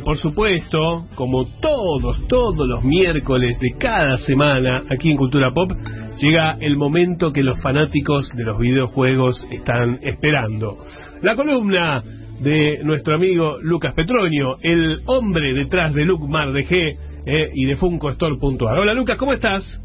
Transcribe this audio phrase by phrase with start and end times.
[0.00, 5.72] Y por supuesto, como todos, todos los miércoles de cada semana aquí en Cultura Pop,
[6.16, 10.78] llega el momento que los fanáticos de los videojuegos están esperando.
[11.20, 12.02] La columna
[12.40, 16.96] de nuestro amigo Lucas Petronio, el hombre detrás de Lucmar de G
[17.26, 18.78] eh, y de FuncoStore.ar.
[18.78, 19.78] Hola Lucas, ¿cómo estás?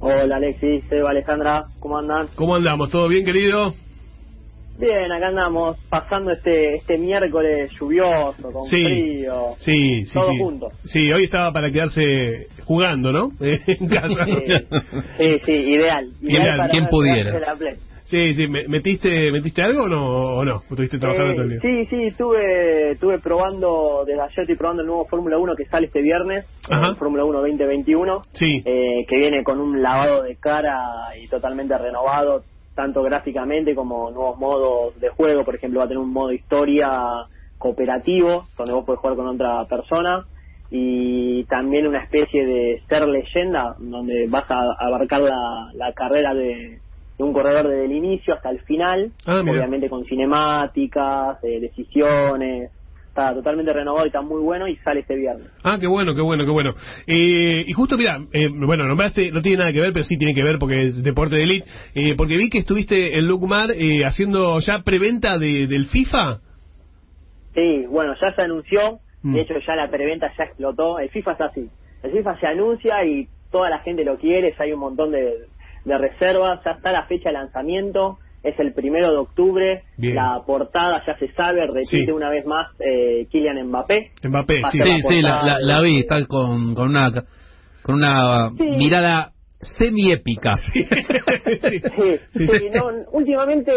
[0.00, 2.26] Hola Alexis, soy Alejandra, ¿cómo andan?
[2.34, 2.90] ¿Cómo andamos?
[2.90, 3.72] ¿Todo bien, querido?
[4.80, 9.54] Bien, acá andamos pasando este este miércoles lluvioso, con frío.
[9.58, 10.38] Sí, sí, todo sí.
[10.38, 10.68] junto.
[10.86, 13.32] Sí, hoy estaba para quedarse jugando, ¿no?
[13.40, 14.24] en casa.
[15.18, 16.08] Sí, sí, ideal.
[16.22, 17.30] Ideal, para quien pudiera.
[17.30, 17.74] quedarse la Play.
[18.06, 20.04] Sí, sí, ¿me- ¿metiste, metiste algo o no?
[20.38, 20.56] ¿O no?
[20.56, 21.60] ¿O estuviste trabajando Eh, todo el día?
[21.62, 25.86] sí, sí, estuve, estuve probando, desde ayer estoy probando el nuevo Fórmula 1 que sale
[25.86, 28.62] este viernes, el Fórmula 1 2021, Sí.
[28.64, 30.76] eh, que viene con un lavado de cara
[31.22, 32.42] y totalmente renovado,
[32.80, 36.90] tanto gráficamente como nuevos modos de juego, por ejemplo va a tener un modo historia
[37.58, 40.24] cooperativo, donde vos podés jugar con otra persona,
[40.70, 46.78] y también una especie de ser leyenda, donde vas a abarcar la, la carrera de,
[47.18, 52.70] de un corredor desde el inicio hasta el final, Ah, obviamente con cinemáticas, eh, decisiones,
[53.10, 55.48] está totalmente renovado y está muy bueno y sale este viernes.
[55.62, 56.74] Ah, qué bueno, qué bueno, qué bueno.
[57.06, 60.34] Eh, y justo, mira, eh, bueno, nombraste, no tiene nada que ver, pero sí tiene
[60.34, 64.04] que ver porque es deporte de elite, eh, porque vi que estuviste en Lucmar eh,
[64.04, 66.38] haciendo ya preventa de, del FIFA.
[67.54, 69.34] Sí, bueno, ya se anunció, Mm.
[69.34, 71.68] de hecho ya la preventa ya explotó, el FIFA es así,
[72.02, 75.46] el FIFA se anuncia y toda la gente lo quiere, ya hay un montón de,
[75.84, 80.14] de reservas, ya está la fecha de lanzamiento, es el primero de octubre, Bien.
[80.14, 82.10] la portada ya se sabe, repite Sí.
[82.10, 84.12] una vez más eh, Kylian Mbappé.
[84.24, 84.78] Mbappé, a sí.
[84.78, 87.10] Sí, sí, la, la, la vi, está con, con una
[87.82, 88.66] con una Sí.
[88.76, 90.54] mirada semi-épica.
[90.72, 90.84] Sí,
[92.32, 92.70] Sí, sí, sí.
[92.74, 93.72] no, últimamente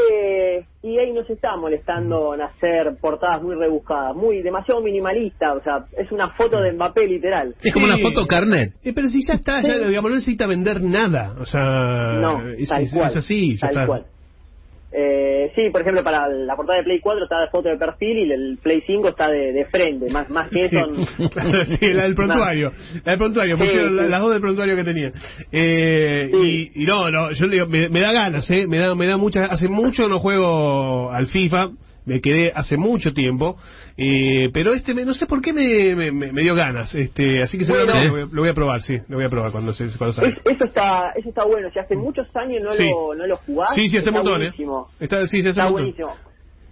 [0.83, 6.11] EA nos está molestando en hacer portadas muy rebuscadas, muy demasiado minimalista, o sea, es
[6.11, 7.55] una foto de Mbappé literal.
[7.63, 8.73] Es como una foto carnet.
[8.83, 11.35] Eh, pero si ya está, ya, digamos, no necesita vender nada.
[11.39, 13.09] O sea, No, es, tal es- cual.
[13.11, 13.85] es así, ya tal está.
[13.87, 14.05] cual.
[14.95, 18.17] Eh, sí, por ejemplo, para la portada de Play 4 está de foto de perfil
[18.27, 20.11] y el Play 5 está de, de frente.
[20.11, 20.85] Más, más que eso.
[21.79, 22.71] Sí, la del prontuario.
[23.03, 24.09] La del prontuario, Sí, pusieron la- sí.
[24.09, 25.11] las dos del prontuario que tenía.
[25.51, 26.71] Eh, Sí.
[26.75, 28.67] y, y no, no, yo le digo, me, me da ganas, ¿eh?
[28.67, 29.49] Me da, me da muchas.
[29.51, 31.69] Hace mucho no juego al FIFA.
[32.05, 33.57] Me quedé hace mucho tiempo,
[33.97, 37.57] eh, pero este me- no sé por qué me, me, me- dio ganas, este, así
[37.57, 37.85] que Bueno.
[37.85, 40.13] lo, voy a, lo voy a probar, sí, lo voy a probar cuando se cuando
[40.13, 40.31] salga.
[40.31, 41.69] Es- eso está eso está bueno.
[41.71, 42.89] Si hace muchos años no, Sí.
[42.89, 44.45] lo, no lo jugás, Sí, sí, hace está montón, ¿eh?
[44.45, 44.87] buenísimo.
[44.99, 45.81] Está, sí, sí, hace Está montón.
[45.81, 46.15] buenísimo.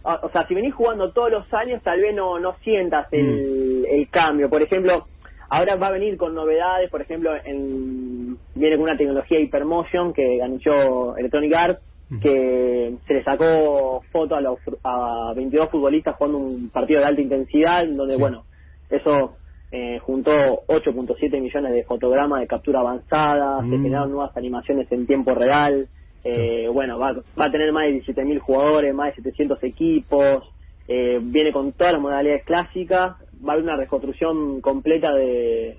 [0.03, 3.16] Ah, O sea, si venís jugando todos los años, tal vez no, no sientas Mm.
[3.16, 4.50] el, el cambio.
[4.50, 5.06] Por ejemplo,
[5.50, 6.90] ahora va a venir con novedades.
[6.90, 11.81] Por ejemplo, en, viene con una tecnología Hypermotion que anunció Electronic Arts.
[12.19, 17.22] Que se le sacó foto a, los, a 22 futbolistas jugando un partido de alta
[17.22, 18.19] intensidad, donde, Sí.
[18.22, 18.44] bueno,
[18.89, 19.35] eso
[19.72, 20.31] eh, juntó
[20.67, 23.83] 8.7 millones de fotogramas de captura avanzada, se Mm.
[23.83, 25.88] generaron nuevas animaciones en tiempo real.
[26.25, 30.44] Eh, bueno, va, va a tener más de 17.000 jugadores, más de 700 equipos,
[30.89, 35.77] eh, viene con todas las modalidades clásicas, va a haber una reconstrucción completa de,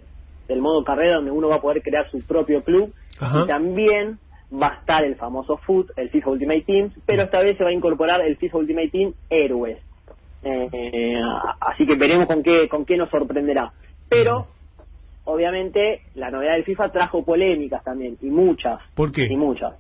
[0.48, 3.42] del modo carrera donde uno va a poder crear su propio club Ajá.
[3.44, 4.19] y también
[4.53, 7.71] va a estar el famoso FUT, el FIFA Ultimate Team, pero esta vez se va
[7.71, 9.79] a incorporar el FIFA Ultimate Team Héroes.
[10.45, 11.15] Eh,
[11.61, 13.73] así que veremos con qué, con qué nos sorprenderá.
[14.09, 14.47] Pero,
[15.25, 18.81] obviamente, la novedad del FIFA trajo polémicas también, y muchas.
[18.95, 19.27] ¿Por qué?
[19.31, 19.75] Y muchas.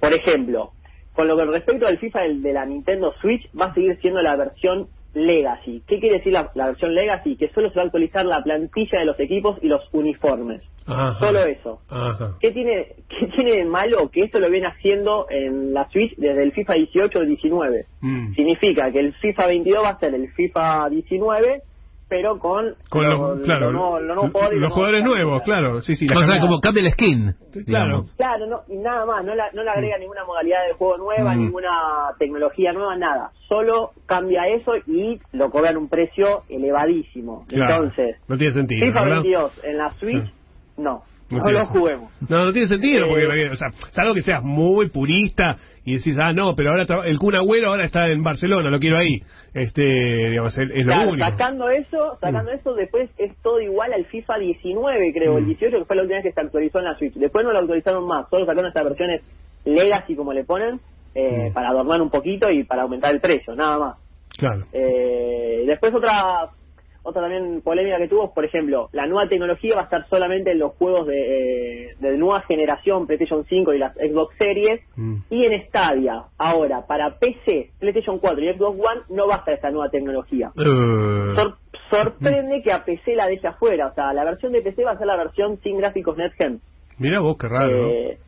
[0.00, 0.72] Por ejemplo,
[1.14, 4.20] con lo que respecto al FIFA del- de la Nintendo Switch, va a seguir siendo
[4.20, 5.82] la versión Legacy.
[5.86, 7.36] ¿Qué quiere decir la, la versión Legacy?
[7.36, 10.60] Que solo se va a actualizar la plantilla de los equipos y los uniformes.
[10.86, 11.18] Ajá.
[11.18, 11.80] Solo eso.
[11.88, 12.34] Ajá.
[12.40, 16.42] ¿Qué tiene, ¿Qué tiene de malo que esto lo viene haciendo en la Switch desde
[16.42, 17.86] el FIFA 18 o 19?
[18.00, 18.34] Mm.
[18.34, 21.62] Significa que el FIFA 22 va a ser el FIFA 19,
[22.06, 25.42] pero con, Con lo- los, lo claro, nuevo- lo nuevo poder y los jugadores nuevos
[25.42, 26.06] claro, sí, sí.
[26.06, 27.34] la O sea, como cambia el skin.
[27.66, 28.02] Claro.
[28.18, 31.34] Claro, no, y nada más, no, la, no le agrega ninguna modalidad de juego nueva,
[31.34, 31.38] Mm.
[31.46, 31.70] ninguna
[32.18, 33.30] tecnología nueva, nada.
[33.48, 37.46] Solo cambia eso y lo cobran un precio elevadísimo.
[37.48, 37.84] Claro.
[37.84, 39.22] Entonces, no tiene sentido, FIFA ¿verdad?
[39.22, 40.32] 22 en la Switch, Sí.
[40.76, 42.10] No, No no, lo juguemos.
[42.28, 46.16] No, no tiene sentido, Eh, porque, o sea, salvo que seas muy purista y decís,
[46.18, 49.22] ah, no, pero ahora el Kun Agüero ahora está en Barcelona, lo quiero ahí.
[49.52, 51.24] Este, digamos, es, es lo único.
[51.26, 52.54] sacando eso, sacando Mm.
[52.56, 55.48] eso, después es todo igual al FIFA 19, creo, el Mm.
[55.48, 57.14] 18 que fue la última vez que se actualizó en la Switch.
[57.14, 59.22] Después no lo actualizaron más, solo sacaron estas versiones
[59.66, 60.80] Legacy, como le ponen,
[61.14, 61.52] eh, Mm.
[61.54, 63.96] para adornar un poquito y para aumentar el precio, nada más.
[64.36, 64.64] Claro.
[64.72, 66.48] Eh, después otra
[67.04, 70.58] otra también polémica que tuvo, por ejemplo, la nueva tecnología va a estar solamente en
[70.58, 75.14] los juegos de, eh, de nueva generación, PlayStation 5 y las Xbox Series, Mm.
[75.30, 76.24] y en Stadia.
[76.38, 80.50] Ahora, para PC, PlayStation 4 y Xbox One no va a estar esta nueva tecnología.
[80.56, 81.56] Eh, Sor-
[81.90, 83.86] sorprende que a PC la deje afuera.
[83.88, 86.60] O sea, la versión de PC va a ser la versión sin gráficos NetGen.
[86.98, 87.88] Mira vos, qué raro.
[87.88, 88.18] Eh,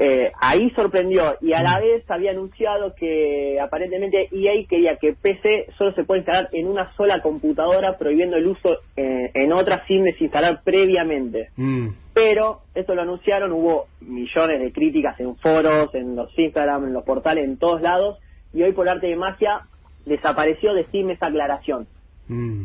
[0.00, 1.64] eh, ahí sorprendió y a Mm.
[1.64, 6.68] la vez había anunciado que aparentemente EA quería que PC solo se puede instalar en
[6.68, 11.48] una sola computadora, prohibiendo el uso eh, en otra sin desinstalar previamente.
[11.56, 11.88] Mm.
[12.14, 17.04] Pero eso lo anunciaron, hubo millones de críticas en foros, en los Instagram, en los
[17.04, 18.18] portales, en todos lados,
[18.54, 19.62] y hoy por arte de magia
[20.06, 21.88] desapareció de Steam esa aclaración.
[22.28, 22.64] Mm.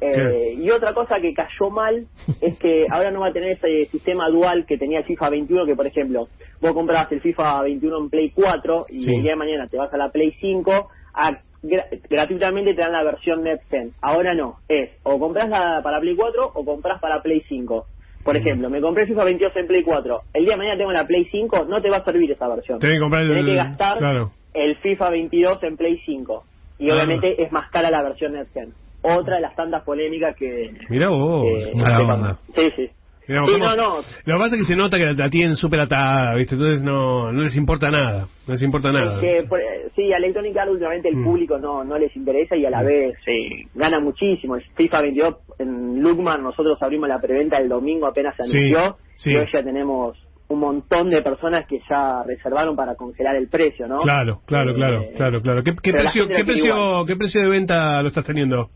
[0.00, 2.06] Eh, y otra cosa que cayó mal
[2.40, 5.66] es que ahora no va a tener ese sistema dual que tenía el FIFA 21,
[5.66, 6.28] que por ejemplo,
[6.60, 9.14] vos comprabas el FIFA 21 en Play 4 y Sí.
[9.14, 12.92] el día de mañana te vas a la Play 5, a- gra- gratuitamente te dan
[12.92, 13.92] la versión NetGen.
[14.00, 17.86] Ahora no, es o compras la para Play 4 o compras para Play 5.
[18.24, 18.38] Por Mm.
[18.38, 21.06] ejemplo, me compré el FIFA 22 en Play 4, el día de mañana tengo la
[21.06, 22.78] Play 5, no te va a servir esa versión.
[22.78, 24.30] Tenés que comprar el- Tenés que gastar claro.
[24.54, 26.44] el FIFA 22 en Play 5.
[26.78, 26.94] Y Ah.
[26.94, 28.72] obviamente es más cara la versión NetGen.
[29.02, 30.72] Otra de las tantas polémicas que...
[30.88, 31.44] Mirá vos.
[31.44, 32.16] que- mala onda.
[32.16, 32.38] pasan.
[32.54, 32.90] Sí, sí.
[33.28, 33.96] Mirá, Sí, no, no.
[34.24, 36.54] Lo que pasa es que se nota que la, la tienen súper atada, ¿viste?
[36.54, 38.26] Entonces no, no les importa nada.
[38.46, 39.14] No les importa nada.
[39.16, 39.60] Es que, por-
[39.94, 41.24] sí, a Electronic Arts últimamente el Mm.
[41.24, 44.56] público no no les interesa y a la vez sí, gana muchísimo.
[44.56, 49.30] El FIFA 22 en Lugman nosotros abrimos la preventa el domingo apenas se anunció sí.
[49.32, 50.16] y hoy ya tenemos
[50.48, 53.98] un montón de personas que ya reservaron para congelar el precio, ¿no?
[53.98, 55.62] Claro, claro, Eh, claro, claro, claro.
[55.62, 57.06] ¿Qué, qué precio, qué precio, igual.
[57.06, 58.70] qué precio de venta lo estás teniendo?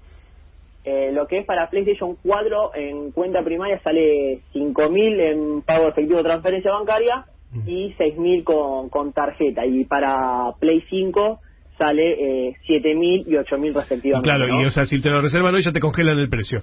[0.84, 6.18] Eh, lo que es para PlayStation 4 en cuenta primaria sale 5.000 en pago efectivo
[6.18, 7.24] de transferencia bancaria
[7.66, 9.64] y 6.000 con, con tarjeta.
[9.66, 11.40] Y para Play 5
[11.78, 14.28] sale eh, 7.000 y 8.000 respectivamente.
[14.28, 14.62] Claro, ¿no?
[14.62, 16.62] y o sea, si te lo reservan hoy ya te congelan el precio.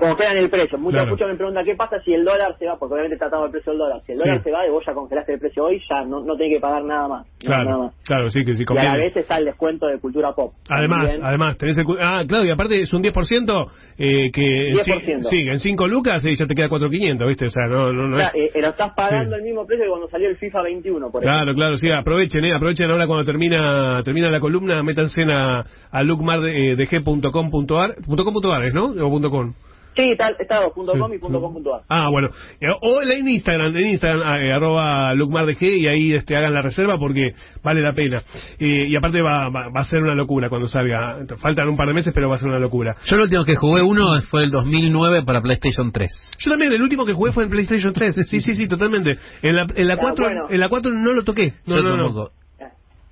[0.00, 0.78] Congelan el precio.
[0.78, 1.10] Muchos, Claro.
[1.12, 3.72] muchos me preguntan qué pasa si el dólar se va, porque obviamente tratamos el precio
[3.72, 4.00] del dólar.
[4.06, 4.24] Si el Sí.
[4.24, 6.60] dólar se va y vos ya congelaste el precio hoy, ya no, no tenés que
[6.60, 7.26] pagar nada más.
[7.44, 7.94] no, nada Claro, más.
[8.04, 10.52] claro, sí, que sí Y a vez está el descuento de cultura pop.
[10.68, 11.24] Además, También.
[11.24, 11.84] además, tenés el...
[12.00, 13.66] Ah, claro, y aparte es un 10%
[13.98, 14.68] eh, que...
[14.70, 15.22] en ci- 10%.
[15.28, 17.46] Sí, en 5 lucas y ya te queda 4.500, ¿viste?
[17.46, 18.26] O sea, no, no, no es...
[18.34, 19.36] eh, eh, lo estás pagando Sí.
[19.36, 21.40] el mismo precio que cuando salió el FIFA 21, por ejemplo.
[21.44, 26.02] Claro, claro, sí, aprovechen, eh, aprovechen ahora cuando termina termina la columna, métanse a, a
[26.02, 28.86] lookmardg.com.ar, .com.ar es, ¿no?
[28.86, 29.52] O punto .com.
[29.96, 30.98] Sí, está, está punto Sí.
[31.00, 31.80] .com y punto .com punto.
[31.88, 32.28] Ah, bueno.
[32.60, 36.62] Eh, O en Instagram, en Instagram, ah, eh, arroba lookmardg y ahí este, hagan la
[36.62, 37.32] reserva porque
[37.62, 38.22] vale la pena.
[38.58, 41.18] Eh, y aparte va, va, va a ser una locura cuando salga.
[41.38, 42.96] Faltan un par de meses, pero va a ser una locura.
[43.10, 46.10] Yo lo último que jugué uno fue el 2009 para PlayStation 3.
[46.38, 48.14] Yo también, el último que jugué fue en PlayStation 3.
[48.26, 49.18] Sí, sí, sí, totalmente.
[49.42, 50.46] En la, en la Ah, 4, bueno.
[50.50, 51.52] en la 4 no lo toqué.
[51.66, 52.04] No, Yo no, no.
[52.04, 52.30] tampoco.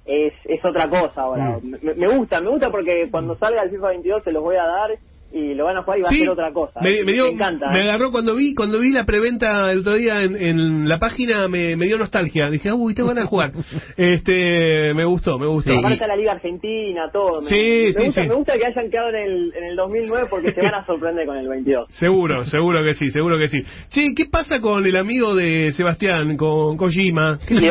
[0.07, 1.59] Es, es otra cosa ahora.
[1.63, 1.77] Mm.
[1.83, 4.65] Me, me gusta, me gusta porque cuando salga el FIFA 22 se los voy a
[4.65, 4.91] dar
[5.31, 6.81] y lo van a jugar y va Sí, a ser otra cosa.
[6.81, 7.71] Me, me dio- encanta.
[7.71, 7.83] me ¿eh?
[7.83, 11.77] agarró cuando vi cuando vi la preventa el otro día en, en la página, me,
[11.77, 12.49] me dio nostalgia.
[12.51, 13.53] Dije, uy, te van a jugar.
[13.97, 15.71] este, me gustó, me gustó.
[15.73, 15.79] Sí.
[15.79, 17.43] Aparte la Liga Argentina, todo.
[17.43, 18.29] Me, Sí, me sí, gusta, sí.
[18.29, 21.27] me gusta que hayan quedado en el, en el 2009 porque se van a sorprender
[21.27, 21.89] con el 22.
[21.99, 23.59] Seguro, seguro que sí, seguro que sí.
[23.91, 27.39] Che, ¿qué pasa con el amigo de Sebastián, con Kojima?
[27.47, 27.57] ¿Qué.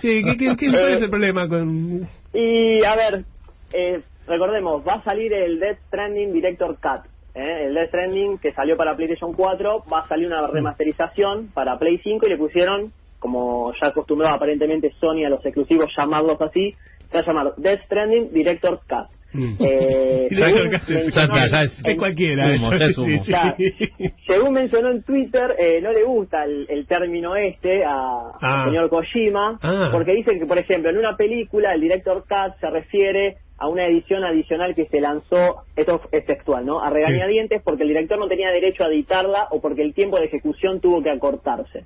[0.00, 2.06] Sí, ¿qué, qué, qué- cuál Eh, es el problema con...?
[2.34, 3.24] Y a ver,
[3.72, 7.06] eh, recordemos, va a salir el Death Stranding Director Cut.
[7.34, 7.66] ¿eh?
[7.66, 11.98] El Death Stranding que salió para PlayStation 4, va a salir una remasterización para Play
[12.02, 16.74] 5 y le pusieron, como ya acostumbrado aparentemente Sony a los exclusivos llamarlos así,
[17.10, 19.08] se va a llamar Death Stranding Director Cut.
[19.34, 19.54] Mm.
[19.60, 22.44] Eh, es- cualquiera.
[24.26, 28.64] Según mencionó en Twitter, eh, no le gusta el, el término este a- Ah.
[28.64, 29.88] al señor Kojima, Ah.
[29.90, 33.86] porque dice que, por ejemplo, en una película el director Cut se refiere a una
[33.86, 36.80] edición adicional que se lanzó, esto es textual, ¿no?
[36.80, 40.26] A regañadientes porque el director no tenía derecho a editarla o porque el tiempo de
[40.26, 41.84] ejecución tuvo que acortarse.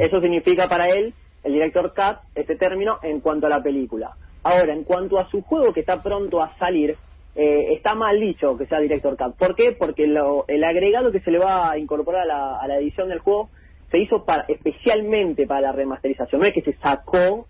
[0.00, 1.12] Eso significa para él,
[1.44, 4.12] el director Cut, este término en cuanto a la película.
[4.44, 6.94] Ahora, en cuanto a su juego que está pronto a salir,
[7.34, 9.36] eh, está mal dicho que sea director Cut.
[9.36, 9.72] ¿Por qué?
[9.72, 13.08] Porque lo- el agregado que se le va a incorporar a la, a la edición
[13.08, 13.50] del juego
[13.90, 16.40] se hizo para, especialmente para la remasterización.
[16.40, 17.46] No es que se sacó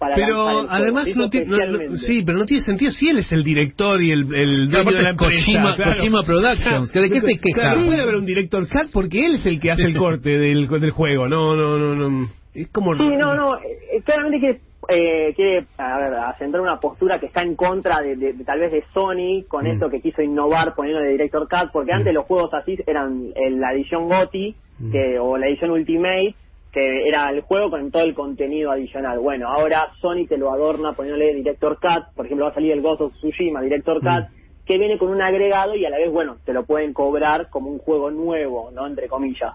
[0.00, 3.30] para Pero el además no tiene, no- sí, pero no tiene sentido si él es
[3.30, 5.14] el director y el, el dueño de la.
[5.14, 5.92] Kojima- claro.
[5.98, 7.60] Kojima Productions, ¿de qué se queja?
[7.60, 10.30] Claro, no puede haber un director cut porque él es el que hace el corte
[10.38, 11.28] del, del juego.
[11.28, 12.28] No, no, no, no.
[12.54, 17.20] Es como Sí, no, no, eh, claramente quiere, eh, quiere a ver, asentar una postura
[17.20, 19.72] que está en contra de, de- de tal vez de Sony con Mm.
[19.72, 22.16] esto que quiso innovar poniendo de Director Cut, porque antes Mm.
[22.16, 24.90] los juegos así eran eh, la edición GOTY Mm.
[24.92, 26.34] que, o la edición Ultimate,
[26.72, 29.18] que era el juego con todo el contenido adicional.
[29.18, 32.82] Bueno, ahora Sony te lo adorna poniéndole Director Cut, por ejemplo va a salir el
[32.82, 34.64] Ghost of Tsushima Director Cut, Mm.
[34.66, 37.70] que viene con un agregado y a la vez, bueno, te lo pueden cobrar como
[37.70, 38.86] un juego nuevo, ¿no?
[38.86, 39.54] Entre comillas.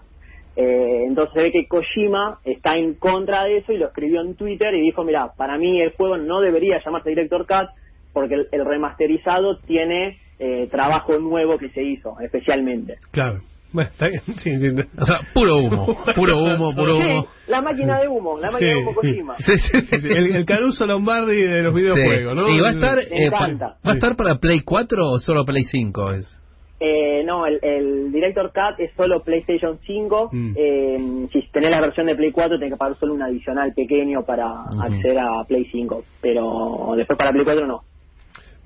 [0.56, 4.34] Eh, entonces se ve que Kojima está en contra de eso y lo escribió en
[4.36, 7.68] Twitter y dijo, mira, para mí el juego no debería llamarse Director Cut
[8.12, 12.96] porque el, el remasterizado tiene eh, trabajo nuevo que se hizo, especialmente.
[13.10, 13.40] Claro.
[13.76, 14.22] Bueno, está bien.
[14.38, 14.66] Sí, sí.
[14.98, 17.26] O sea, puro humo, puro humo, puro Sí, humo.
[17.48, 19.36] la máquina de humo, la máquina de humo Kojima.
[19.38, 22.40] Sí, sí, Sí, sí, El, el Caruso Lombardi de los videojuegos, Sí.
[22.40, 22.48] ¿no?
[22.48, 23.48] ¿Y va a estar, Me eh, pa-
[23.86, 26.10] va a estar para Play 4 o solo Play 5?
[26.12, 26.32] Es?
[26.78, 30.28] Eh, no, el, el Director Cut es solo PlayStation 5.
[30.32, 30.52] Mm.
[30.56, 34.24] Eh, si tenés la versión de Play 4, tenés que pagar solo un adicional pequeño
[34.26, 34.46] para
[34.82, 36.02] acceder a Play 5.
[36.20, 37.80] Pero después para Play 4 no.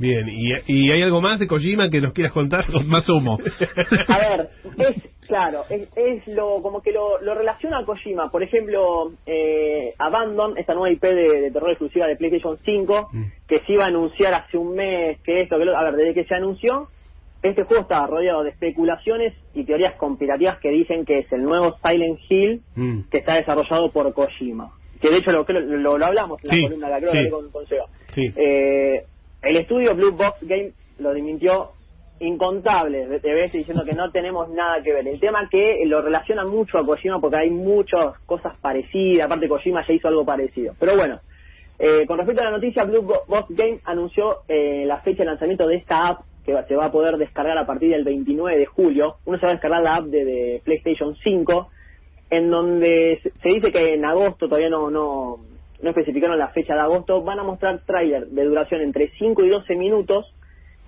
[0.00, 2.64] Bien, ¿Y, ¿y hay algo más de Kojima que nos quieras contar?
[2.86, 3.38] Más humo.
[4.08, 4.96] A ver, es
[5.28, 8.30] claro, es, es lo como que lo, lo relaciona a Kojima.
[8.30, 13.24] Por ejemplo, eh, Abandon, esta nueva IP de, de terror exclusiva de PlayStation 5, Mm.
[13.46, 16.14] que se iba a anunciar hace un mes, que esto, que lo, a ver, desde
[16.14, 16.88] que se anunció,
[17.42, 21.76] este juego estaba rodeado de especulaciones y teorías conspirativas que dicen que es el nuevo
[21.84, 23.00] Silent Hill Mm.
[23.10, 24.70] que está desarrollado por Kojima.
[25.00, 27.30] Que de hecho lo, lo, lo, lo hablamos en Sí, la columna, la creo sí.
[27.30, 27.84] con, con Seba.
[28.12, 28.32] Sí.
[28.36, 29.02] Eh,
[29.42, 31.70] el estudio Blue Box Game lo desmintió
[32.20, 35.06] incontables de veces diciendo que no tenemos nada que ver.
[35.08, 39.86] El tema que lo relaciona mucho a Kojima porque hay muchas cosas parecidas, aparte Kojima
[39.86, 40.74] ya hizo algo parecido.
[40.78, 41.20] Pero bueno,
[41.78, 45.30] eh, con respecto a la noticia, Blue Bo- Box Game anunció eh, la fecha de
[45.30, 48.66] lanzamiento de esta app que se va a poder descargar a partir del 29 de
[48.66, 49.16] julio.
[49.24, 51.68] Uno se va a descargar la app de, de PlayStation 5,
[52.30, 55.38] en donde se dice que en agosto, todavía no, no,
[55.82, 59.48] no especificaron la fecha de agosto, van a mostrar tráiler de duración entre 5 y
[59.48, 60.26] 12 minutos,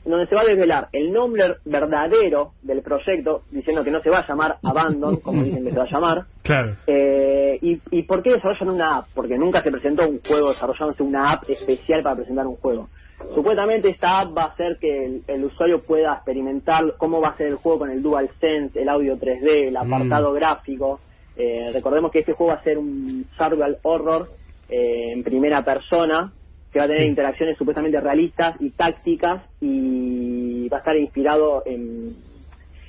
[0.04, 4.10] en donde se va a desvelar el nombre verdadero del proyecto, diciendo que no se
[4.10, 6.72] va a llamar Abandon, como dicen que se va a llamar, Claro.
[6.86, 9.06] eh, y, ¿Y por qué desarrollan una app?
[9.14, 12.88] Porque nunca se presentó un juego desarrollándose una app especial para presentar un juego.
[13.34, 17.36] Supuestamente esta app va a hacer que el, el usuario pueda experimentar cómo va a
[17.36, 20.98] ser el juego con el DualSense, el audio 3D, el apartado gráfico.
[21.36, 24.26] Eh, recordemos que este juego va a ser un survival horror
[24.72, 26.32] eh, en primera persona,
[26.72, 27.08] que va a tener Sí.
[27.10, 32.16] interacciones supuestamente realistas y tácticas y va a estar inspirado en,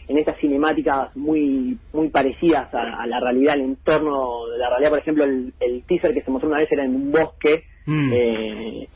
[0.08, 4.90] en estas cinemáticas muy muy parecidas a, a la realidad, el entorno de la realidad.
[4.92, 7.64] Por ejemplo, el, el teaser que se mostró una vez era en un bosque.
[7.86, 8.12] Mm.
[8.14, 8.88] eh,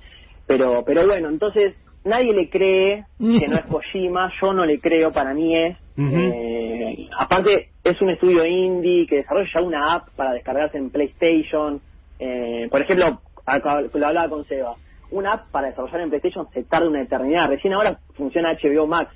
[0.48, 1.75] pero pero bueno, entonces
[2.06, 5.75] nadie le cree que no es Kojima, yo no le creo, para mí es.
[6.00, 11.82] Eh, aparte, es un estudio indie que desarrolla ya una app para descargarse en PlayStation.
[12.19, 14.74] Eh, por ejemplo, acá lo hablaba con Seba,
[15.12, 17.47] una app para desarrollar en PlayStation se tarda una eternidad.
[17.50, 19.12] Recién ahora funciona HBO Max.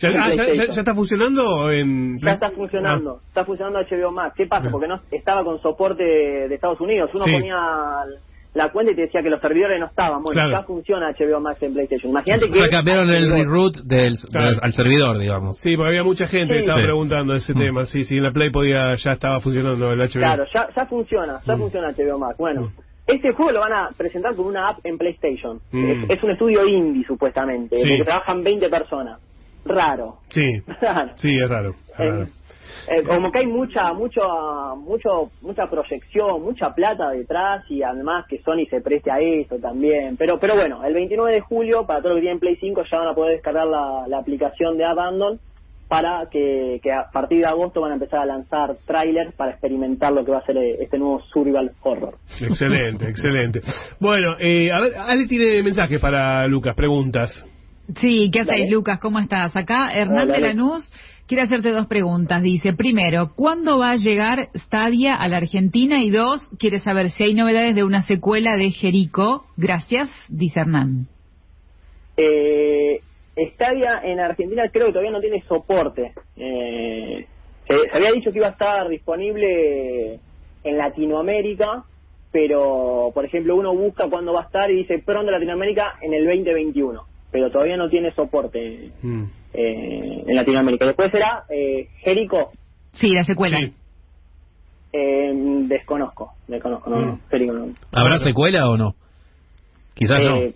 [0.00, 0.74] ¿Ya, en ah, ya- ya- PlayStation.
[0.74, 2.18] ya está funcionando en...
[2.20, 4.34] Ya está funcionando, está funcionando HBO Max.
[4.36, 4.68] ¿Qué pasa?
[4.70, 7.10] Porque no estaba con soporte de Estados Unidos.
[7.14, 7.32] Uno Sí.
[7.32, 7.56] ponía
[8.54, 10.22] la cuenta y te decía que los servidores no estaban.
[10.22, 10.50] Bueno, Claro.
[10.52, 12.10] ya funciona HBO Max en PlayStation.
[12.10, 14.50] Imagínate O que sea, cambiaron el reroute del, Claro.
[14.50, 15.58] del- al servidor, digamos.
[15.58, 16.84] Sí, porque había mucha gente que estaba Sí.
[16.84, 17.58] preguntando ese Mm.
[17.60, 17.86] tema.
[17.86, 20.20] Sí, sí, en la Play podía, ya estaba funcionando el HBO.
[20.20, 21.58] Claro, ya, ya funciona, ya Mm.
[21.58, 22.36] funciona HBO Max.
[22.38, 22.72] Bueno, Mm.
[23.06, 25.60] este juego lo van a presentar con una app en PlayStation.
[25.70, 25.84] Mm.
[26.10, 27.82] Es, es un estudio indie, supuestamente, Sí.
[27.84, 29.20] en el que trabajan 20 personas.
[29.64, 30.16] Raro.
[30.30, 30.48] Sí,
[30.80, 31.10] Raro.
[31.16, 31.74] sí, es raro.
[31.92, 32.22] es raro.
[32.22, 32.26] Eh,
[32.88, 34.20] eh, como que hay mucha mucho
[34.76, 40.16] mucho mucha proyección mucha plata detrás y además que Sony se preste a esto también
[40.16, 42.98] pero pero bueno el 29 de julio para todos los que tienen Play 5 ya
[42.98, 45.40] van a poder descargar la, la aplicación de Abandon
[45.90, 50.12] para que, que a partir de agosto van a empezar a lanzar trailers para experimentar
[50.12, 53.60] lo que va a ser eh, este nuevo survival horror Excelente, excelente.
[53.98, 57.44] Bueno, eh, a ver, Ale tiene mensajes para Lucas, preguntas.
[57.96, 58.70] Sí, ¿qué hacéis, Dale.
[58.70, 59.00] Lucas?
[59.00, 59.56] ¿Cómo estás?
[59.56, 60.40] Acá Hernán Hola, de.
[60.40, 60.92] Lanús
[61.30, 62.42] quiere hacerte dos preguntas.
[62.42, 66.02] Dice, primero, ¿cuándo va a llegar Stadia a la Argentina?
[66.02, 69.44] Y dos, quiere saber si hay novedades de una secuela de Jerico.
[69.56, 71.06] Gracias, dice Hernán.
[72.16, 73.00] Eh,
[73.54, 76.14] Stadia en Argentina creo que todavía no tiene soporte.
[76.36, 77.26] Eh,
[77.68, 80.18] se, se había dicho que iba a estar disponible
[80.64, 81.84] en Latinoamérica,
[82.32, 86.24] pero por ejemplo uno busca cuándo va a estar y dice pronto Latinoamérica en el
[86.24, 89.39] 2021, pero todavía no tiene soporte Mm.
[89.54, 90.86] Eh, en Latinoamérica.
[90.86, 92.50] Después será eh, Jerico,
[92.94, 93.58] Sí, la secuela.
[93.58, 93.72] Sí.
[94.92, 95.32] eh,
[95.68, 97.06] desconozco, desconozco, no, Mm.
[97.06, 97.66] no, Jerico no.
[97.92, 98.94] ¿Habrá secuela o no?
[99.94, 100.36] Quizás no.
[100.36, 100.54] Eh,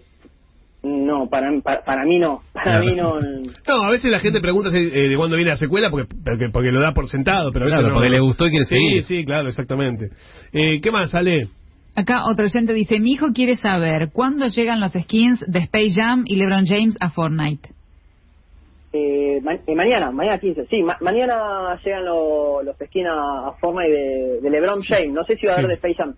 [0.83, 2.85] no, para, para, para mí no, para Claro.
[2.85, 3.21] mí no.
[3.69, 6.47] No, a veces la gente pregunta si, eh, de cuándo viene la secuela porque, porque,
[6.53, 8.01] porque lo da por sentado, pero a veces Claro, no.
[8.01, 9.05] porque le gustó y quiere sí, seguir.
[9.05, 10.11] Sí, claro, exactamente.
[10.53, 11.49] Eh, ¿Qué más, Ale?
[11.97, 16.25] Acá otro oyente dice, mi hijo quiere saber cuándo llegan los skins de Space Jam
[16.27, 17.69] y LeBron James a Fortnite.
[18.97, 23.53] Eh, ma- eh, mañana, mañana 15, sí, ma- mañana llegan lo- los skins a, a
[23.61, 25.13] forma de, de LeBron James.
[25.13, 26.15] No sé si va a haber de Space Jam.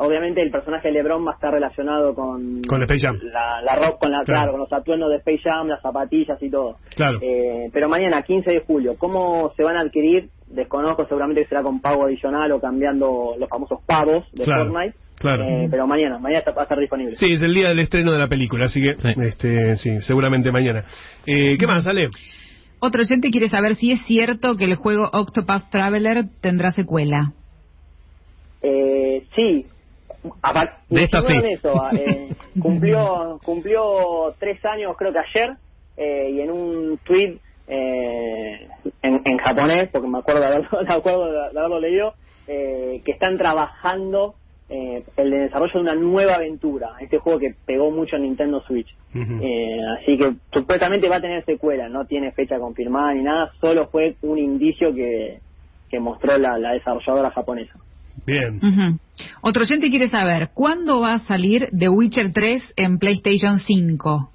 [0.00, 3.18] Obviamente el personaje de LeBron va a estar relacionado con Con Space Jam.
[3.32, 4.24] la, la rock, con la, Claro.
[4.26, 4.50] claro.
[4.52, 6.76] con los atuendos de Space Jam, las zapatillas y todo.
[6.94, 7.18] Claro.
[7.22, 10.28] Eh, pero mañana 15 de julio, ¿cómo se van a adquirir?
[10.50, 14.96] Desconozco, seguramente será con pago adicional o cambiando los famosos pavos de Claro, Fortnite.
[15.18, 15.44] claro.
[15.44, 17.16] Eh, pero mañana, mañana está- va a estar disponible.
[17.16, 19.08] Sí, es el día del estreno de la película, así que Sí.
[19.22, 20.84] este, sí, seguramente mañana.
[21.26, 22.08] Eh, ¿Qué más, Ale?
[22.80, 27.32] Otro oyente quiere saber si es cierto que el juego Octopath Traveler tendrá secuela.
[28.62, 29.66] Eh, sí.
[30.42, 31.32] Apar- De esta sí.
[31.50, 35.56] eso, ah, eh, cumplió, cumplió tres años creo que ayer
[35.96, 37.38] eh, y en un tweet
[37.68, 38.68] eh,
[39.02, 42.14] en, en japonés, porque me acuerdo de haberlo, me acuerdo de, haberlo leído,
[42.46, 44.34] eh, que están trabajando
[44.70, 48.94] eh, el desarrollo de una nueva aventura, este juego que pegó mucho en Nintendo Switch.
[49.14, 53.88] Eh, así que supuestamente va a tener secuela, no tiene fecha confirmada ni nada, solo
[53.88, 55.40] fue un indicio que,
[55.90, 57.78] que mostró la, la desarrolladora japonesa.
[58.26, 58.60] Bien.
[59.40, 64.30] Otro oyente quiere saber cuándo va a salir The Witcher 3 en PlayStation 5.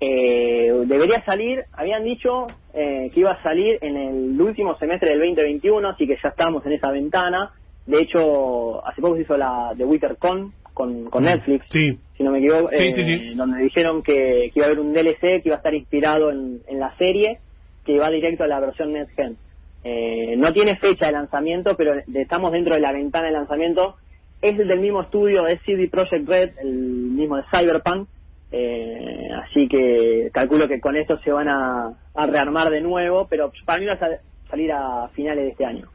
[0.00, 5.20] Eh, debería salir, habían dicho eh, que iba a salir en el último semestre del
[5.20, 7.50] 2021, así que ya estamos en esa ventana.
[7.86, 12.22] De hecho, hace poco se hizo la The Witcher Con con, con Netflix, Sí, si
[12.22, 13.34] no me equivoco, Sí, eh, sí, sí.
[13.34, 16.60] donde dijeron que, que iba a haber un DLC que iba a estar inspirado en,
[16.68, 17.38] en la serie,
[17.82, 19.38] que va directo a la versión Next Gen.
[19.84, 23.96] Eh, no tiene fecha de lanzamiento, pero de- estamos dentro de la ventana de lanzamiento.
[24.42, 28.08] Es del mismo estudio, es CD Projekt Red, el mismo de Cyberpunk.
[28.52, 33.50] Eh, así que calculo que con esto se van a, a rearmar de nuevo, pero
[33.64, 35.88] para mí va a sal- salir a finales de este año.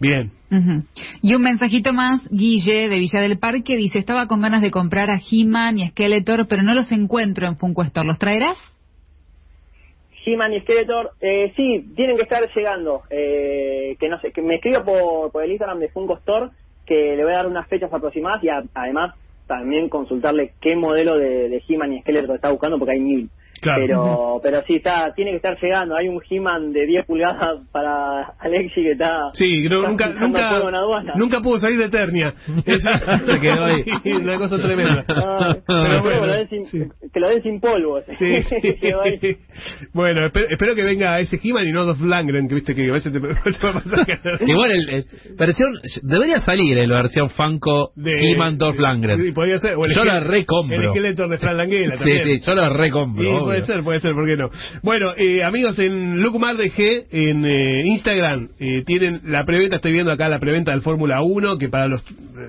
[0.00, 0.32] bien.
[0.50, 0.82] Ujú.
[1.22, 5.10] Y un mensajito más, Guille de Villa del Parque dice, estaba con ganas de comprar
[5.10, 8.06] a He-Man y a Skeletor, pero no los encuentro en Funko Store.
[8.06, 8.56] ¿Los traerás?
[10.26, 13.02] He-Man y Skeletor, eh, sí, tienen que estar llegando.
[13.10, 16.48] Eh, que no sé, que me escriba por, por el Instagram de Funko Store,
[16.84, 19.14] que le voy a dar unas fechas aproximadas y a- además
[19.50, 23.28] también consultarle qué modelo de, de He-Man y Skeletor está buscando, porque hay mil.
[23.60, 23.82] Claro.
[23.86, 25.96] Pero, pero sí, está, tiene que estar llegando.
[25.96, 29.30] Hay un He-Man de 10 pulgadas para Alexi que está.
[29.34, 32.32] Sí, no, está nunca, nunca, nunca pudo salir de Eternia.
[32.64, 33.84] Se quedó ahí.
[34.20, 35.04] Una cosa tremenda.
[35.08, 36.78] Ah, Pero pero bueno, que lo den sin, sí.
[37.14, 38.00] lo den sin polvo.
[38.18, 39.36] Sí, sí.
[39.92, 42.92] Bueno, espero, espero que venga ese He-Man y no Dolph Langren, que viste que a
[42.94, 46.96] veces te, te va a pasar que- Igual, el, el- versión, debería salir en la
[46.96, 49.34] versión Funko de- He-Man Sí, Langren.
[49.34, 49.74] podría ser.
[49.76, 50.76] o el Yo la esqueleto- recompro.
[50.76, 52.38] El esqueleto de Fran Languela Sí, también.
[52.40, 53.49] sí, yo la recompro.
[53.50, 54.50] Puede ser, puede ser, ¿por qué no?
[54.82, 59.92] Bueno, eh, amigos, en Lucumar de G, en eh, Instagram, eh, tienen la preventa, estoy
[59.92, 62.02] viendo acá la preventa del Fórmula 1, que para los,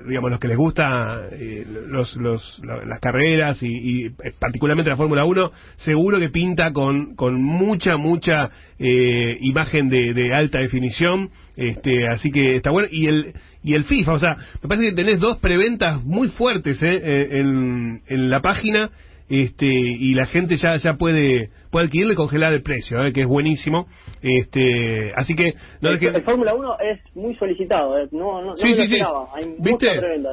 [0.08, 4.90] digamos, los que les gusta eh, los, los, la- las carreras y, y, eh, particularmente
[4.90, 10.60] la Fórmula 1, seguro que pinta con, con mucha, mucha eh, imagen de, de alta
[10.60, 12.88] definición, este, así que está bueno.
[12.90, 13.32] Y el,
[13.64, 18.00] y el FIFA, o sea, me parece que tenés dos preventas muy fuertes eh, en,
[18.08, 18.90] en la página
[19.28, 23.22] este y la gente ya ya puede puede adquirirlo y congelar el precio eh, que
[23.22, 23.86] es buenísimo
[24.20, 28.56] este así que no el, el Fórmula 1 es muy solicitado, eh, no, no, no
[28.56, 29.26] sí me esperaba.
[29.34, 29.86] Hay viste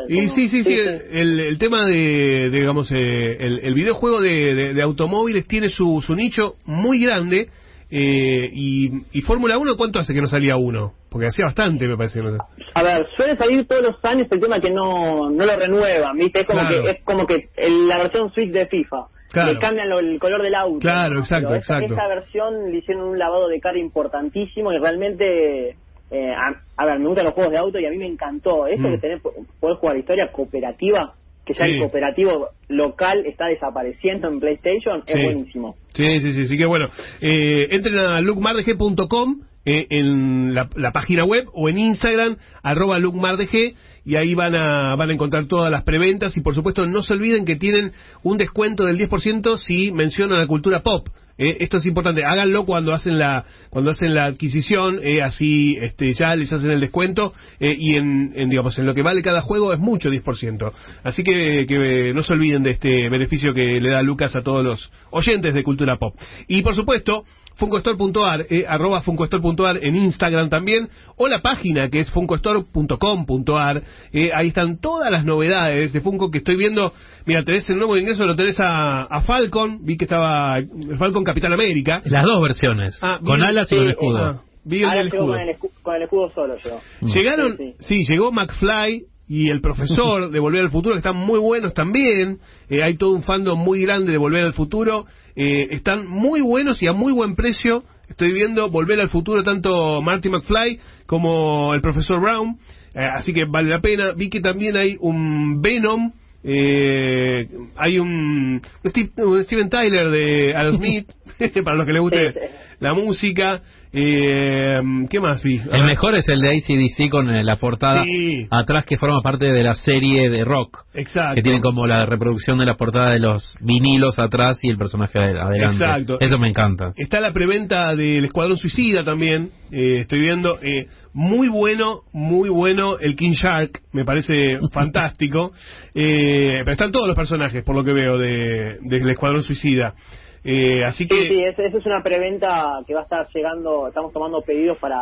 [0.10, 0.64] y sí sí 1.
[0.66, 0.74] sí
[1.12, 5.70] el, el tema de, de, digamos eh, el, el videojuego de, de- de automóviles tiene
[5.70, 7.50] su, su nicho muy grande
[7.92, 11.98] eh, y, y Fórmula 1 cuánto hace que no salía uno porque hacía bastante me
[11.98, 12.38] parece no-
[12.76, 16.42] A ver, suele salir todos los años el tema que no, no lo renuevan, ¿viste?
[16.42, 16.84] Es como Claro.
[16.84, 19.08] que es como que el- la versión Switch de FIFA.
[19.32, 19.54] Claro.
[19.54, 20.80] Le cambian lo- el color del auto.
[20.80, 21.20] Claro, ¿no?
[21.22, 21.94] exacto, esa, exacto.
[21.96, 25.76] esa versión le hicieron un lavado de cara importantísimo y realmente...
[26.12, 28.66] eh, a, a ver, me gustan los juegos de auto y a mí me encantó.
[28.66, 28.92] Eso Mm.
[28.94, 29.20] de tener,
[29.60, 31.14] poder jugar historia cooperativa,
[31.54, 31.74] que ya Sí.
[31.74, 35.14] el cooperativo local está desapareciendo en PlayStation, Sí.
[35.16, 35.76] es buenísimo.
[35.94, 36.90] Sí, sí, sí, sí que bueno.
[37.22, 43.74] Eh, entren a lookmardg.com eh, en la, la página web o en Instagram, arroba lookmardg,
[44.06, 47.14] y ahí van a, van a encontrar todas las preventas y por supuesto no se
[47.14, 47.92] olviden que tienen
[48.24, 51.08] un descuento del 10% si mencionan la cultura pop.
[51.40, 56.14] Eh, esto es importante, háganlo cuando hacen la cuando hacen la adquisición, eh, así este,
[56.14, 59.72] ya les hacen el descuento eh, y en, digamos en lo que vale cada juego
[59.72, 60.74] es mucho 10%.
[61.04, 64.66] Así que, que no se olviden de este beneficio que le da Lucas a todos
[64.66, 66.14] los oyentes de cultura pop.
[66.50, 67.24] Y por supuesto,
[67.60, 74.48] funcostore.ar, eh, arroba funcostore.ar en Instagram también, o la página que es funcostore.com.ar, eh, ahí
[74.48, 76.94] están todas las novedades de Funko que estoy viendo,
[77.26, 80.58] mira, tenés el nuevo ingreso, lo tenés a, a Falcon, vi que estaba
[80.98, 82.98] Falcon Capitán América, Las dos versiones.
[83.02, 84.18] Ah, con alas y con escudo.
[84.18, 85.34] Ah, vi el Ahora del llegó escudo.
[85.34, 86.80] con el, escu- con el escudo solo yo.
[87.08, 91.40] Llegaron, Sí, sí, llegó McFly y el profesor de Volver al Futuro, que están muy
[91.40, 92.40] buenos también.
[92.70, 95.06] Eh, hay todo un fandom muy grande de Volver al Futuro.
[95.36, 97.84] Eh, están muy buenos y a muy buen precio.
[98.10, 102.58] Estoy viendo Volver al Futuro tanto Marty McFly como el profesor Brown.
[102.96, 104.14] Eh, así que vale la pena.
[104.14, 106.12] Vi que también hay un Venom.
[106.44, 111.08] eh, hay un, un Steve- un Steven Tyler de Aerosmith,
[111.64, 112.56] para los que les guste Sí, sí.
[112.80, 113.62] la música.
[113.92, 115.60] Eh, ¿Qué más vi?
[115.72, 118.46] El mejor es el de ACDC con eh, la portada Sí.
[118.52, 120.86] atrás que forma parte de la serie de rock.
[120.94, 121.36] Exacto.
[121.36, 125.18] Que tiene como la reproducción de la portada de los vinilos atrás y el personaje
[125.18, 125.84] adel- adelante.
[125.84, 126.18] Exacto.
[126.20, 126.94] Eso me encanta.
[126.98, 130.60] Está la preventa del Escuadrón Suicida también, eh, estoy viendo.
[130.62, 135.52] eh, muy bueno, muy bueno el King Shark, me parece fantástico.
[135.96, 139.96] Eh, pero están todos los personajes, por lo que veo, de, del Escuadrón Suicida.
[140.44, 141.16] Eh, así que...
[141.16, 144.98] Sí, sí, esa es una preventa que va a estar llegando, estamos tomando pedidos para,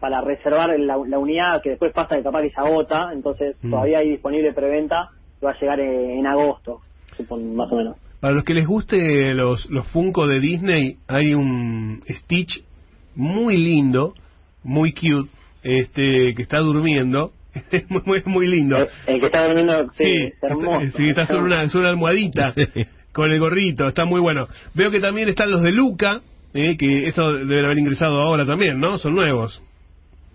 [0.00, 3.70] para reservar la, la unidad que después pasa de capaz que se agota, entonces Mm.
[3.70, 6.80] todavía hay disponible preventa que va a llegar en, en agosto,
[7.16, 7.96] supon- más o menos.
[8.20, 12.62] Para los que les guste los, los Funko de Disney, hay un Stitch
[13.14, 14.12] muy lindo,
[14.62, 15.30] muy cute,
[15.62, 17.32] este que está durmiendo.
[17.72, 18.76] Es muy, muy, muy lindo.
[18.76, 20.86] El, el que está durmiendo, sí, Sí, es hermoso.
[20.96, 22.62] sí, está sobre una, sobre una almohadita Sí.
[23.12, 24.46] Con el gorrito, está muy bueno.
[24.74, 26.20] Veo que también están los de Luca,
[26.54, 28.98] eh, que eso deben haber ingresado ahora también, ¿no?
[28.98, 29.60] Son nuevos.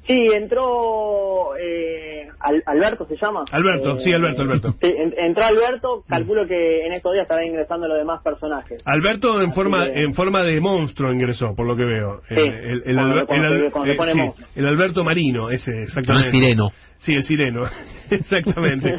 [0.07, 2.14] Sí, entró eh,
[2.45, 3.43] Al- Alberto, ¿se llama?
[3.51, 4.71] Alberto, Eh, sí, Alberto, Alberto.
[4.81, 8.81] Sí, en- entró Alberto, calculo que en estos días estará ingresando los demás personajes.
[8.85, 12.21] Alberto en Así forma que- en forma de monstruo ingresó, por lo que veo.
[12.29, 16.27] Sí, el, el, Alber- el se- eh, sí, el Alberto Marino, ese, exactamente.
[16.27, 16.69] es sireno.
[16.99, 17.63] Sí, el sireno,
[18.09, 18.95] exactamente.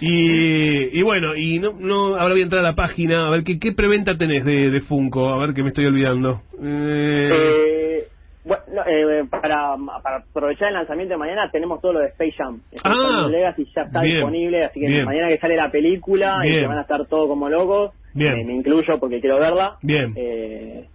[0.00, 3.42] Y, y bueno, y no, no, ahora voy a entrar a la página, a ver
[3.44, 6.42] qué, qué preventa tenés de, de Funko, a ver que me estoy olvidando.
[6.62, 8.04] Eh, Eh,
[8.48, 12.32] bueno, no, eh, para, para aprovechar el lanzamiento de mañana tenemos todo lo de Space
[12.36, 12.60] Jam.
[12.82, 15.04] Ah, Legacy ya está bien, disponible, así que bien.
[15.04, 18.38] mañana que sale la película y que van a estar todos como locos, Bien.
[18.38, 19.76] eh, me incluyo porque quiero verla.
[19.82, 20.12] Bien.
[20.16, 20.86] Eh,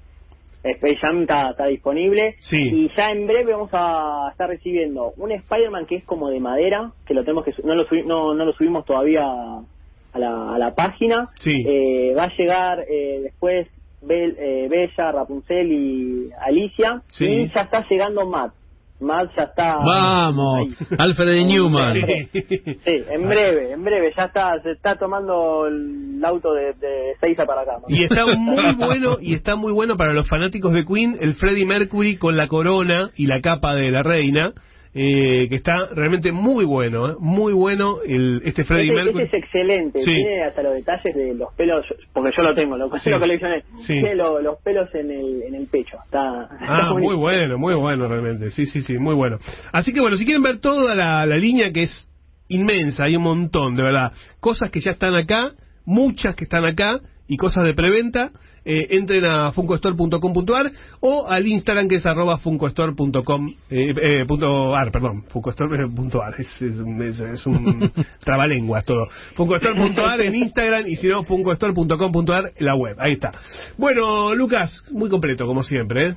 [0.63, 2.69] Space Jam está, está disponible Sí.
[2.73, 6.91] y ya en breve vamos a estar recibiendo un Spider-Man que es como de madera,
[7.05, 10.57] que lo tenemos que no lo, subi- no, no lo subimos todavía a la, a
[10.57, 11.29] la página.
[11.39, 11.65] Sí.
[11.67, 13.67] Eh, va a llegar eh, después
[14.05, 17.01] Bel- eh, Bella, Rapunzel y Alicia.
[17.07, 17.25] Sí.
[17.25, 18.53] Y ya está llegando Matt.
[18.99, 19.77] Matt ya está.
[19.83, 20.67] Vamos.
[20.97, 21.95] Alfred Newman.
[22.31, 24.13] Sí, en breve, en breve.
[24.15, 27.79] Ya está, se está tomando el auto de, de Seiza para acá.
[27.81, 27.85] ¿no?
[27.93, 31.65] Y está muy bueno, y está muy bueno para los fanáticos de Queen, el Freddie
[31.65, 34.53] Mercury con la corona y la capa de la reina,
[34.95, 37.15] eh, que está realmente muy bueno, ¿eh?
[37.19, 39.23] muy bueno el, este Freddie Ese, Mercury.
[39.25, 40.13] ese es excelente, Sí.
[40.13, 43.09] tiene hasta los detalles de los pelos, porque yo lo tengo, lo, Sí.
[43.09, 43.93] lo coleccioné, Sí.
[43.93, 46.19] tiene lo- los pelos en el, en el pecho, está,
[46.61, 49.39] está Ah, muy bueno, muy bueno realmente, sí, sí, sí, muy bueno.
[49.71, 52.09] Así que bueno, si quieren ver toda la, la línea que es
[52.49, 55.51] inmensa, hay un montón, de verdad, cosas que ya están acá,
[55.85, 56.99] muchas que están acá
[57.33, 58.31] y cosas de preventa,
[58.65, 64.91] eh, entren a funcostore.com.ar o al Instagram que es arroba funcostore.com eh, eh, punto ar,
[64.91, 67.91] perdón, funcostore.ar, es, es, un- es, es un
[68.23, 69.07] trabalenguas todo.
[69.35, 73.31] Funcostore.ar en Instagram y si no, funcostore.com.ar la web, ahí está.
[73.77, 76.15] Bueno, Lucas, muy completo como siempre, ¿eh?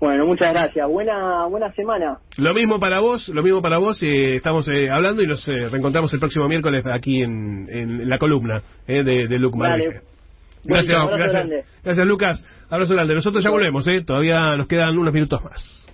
[0.00, 2.18] Bueno, muchas gracias, buena buena semana.
[2.36, 4.00] Lo mismo para vos, lo mismo para vos.
[4.02, 8.16] eh, estamos eh, hablando y nos eh, reencontramos el próximo miércoles aquí en, en la
[8.18, 9.58] columna eh, de, de Luke.
[9.58, 10.00] Malveje.
[10.64, 11.48] Gracias, gracias,
[11.82, 12.44] gracias Lucas.
[12.70, 13.14] Abrazo grande.
[13.14, 14.02] Nosotros ya volvemos, eh.
[14.04, 15.87] Todavía nos quedan unos minutos más.